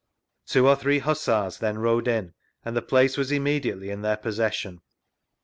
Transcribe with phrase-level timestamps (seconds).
[0.47, 2.33] Two or three Hussars then rode in,
[2.65, 4.81] and the |^ce was immediately in their possession.